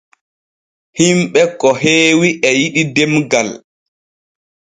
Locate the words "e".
2.47-2.49